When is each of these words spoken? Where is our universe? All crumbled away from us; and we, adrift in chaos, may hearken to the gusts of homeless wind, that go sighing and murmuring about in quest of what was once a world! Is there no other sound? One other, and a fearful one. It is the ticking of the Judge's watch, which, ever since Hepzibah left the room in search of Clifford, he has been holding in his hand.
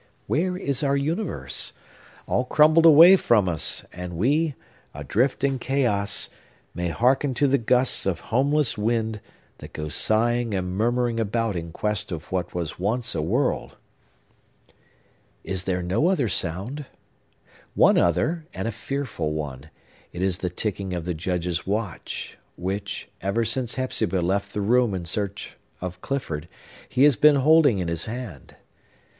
Where 0.25 0.57
is 0.57 0.81
our 0.81 0.97
universe? 0.97 1.73
All 2.25 2.43
crumbled 2.43 2.87
away 2.87 3.15
from 3.17 3.47
us; 3.47 3.85
and 3.93 4.17
we, 4.17 4.55
adrift 4.95 5.43
in 5.43 5.59
chaos, 5.59 6.27
may 6.73 6.87
hearken 6.89 7.35
to 7.35 7.47
the 7.47 7.59
gusts 7.59 8.07
of 8.07 8.19
homeless 8.33 8.79
wind, 8.79 9.21
that 9.59 9.73
go 9.73 9.89
sighing 9.89 10.55
and 10.55 10.75
murmuring 10.75 11.19
about 11.19 11.55
in 11.55 11.71
quest 11.71 12.11
of 12.11 12.31
what 12.31 12.55
was 12.55 12.79
once 12.79 13.13
a 13.13 13.21
world! 13.21 13.77
Is 15.43 15.65
there 15.65 15.83
no 15.83 16.07
other 16.09 16.27
sound? 16.27 16.87
One 17.75 17.99
other, 17.99 18.47
and 18.55 18.67
a 18.67 18.71
fearful 18.71 19.33
one. 19.33 19.69
It 20.13 20.23
is 20.23 20.39
the 20.39 20.49
ticking 20.49 20.93
of 20.95 21.05
the 21.05 21.13
Judge's 21.13 21.67
watch, 21.67 22.39
which, 22.57 23.07
ever 23.21 23.45
since 23.45 23.75
Hepzibah 23.75 24.21
left 24.21 24.51
the 24.51 24.61
room 24.61 24.95
in 24.95 25.05
search 25.05 25.57
of 25.79 26.01
Clifford, 26.01 26.47
he 26.89 27.03
has 27.03 27.15
been 27.15 27.35
holding 27.35 27.77
in 27.77 27.87
his 27.87 28.05
hand. 28.05 28.55